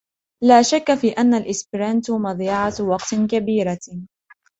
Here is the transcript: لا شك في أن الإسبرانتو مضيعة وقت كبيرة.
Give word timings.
لا 0.43 0.61
شك 0.61 0.93
في 1.01 1.09
أن 1.11 1.33
الإسبرانتو 1.33 2.17
مضيعة 2.17 2.73
وقت 2.81 3.15
كبيرة. 3.31 3.79